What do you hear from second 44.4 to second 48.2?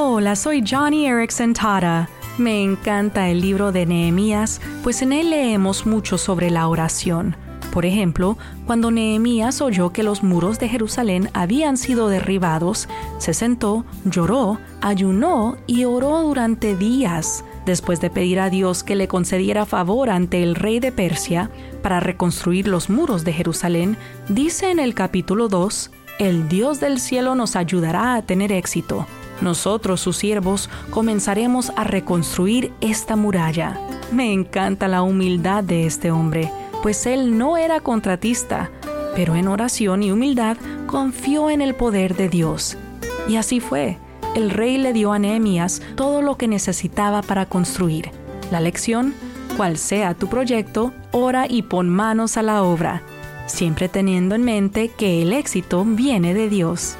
rey le dio a Nehemías todo lo que necesitaba para construir.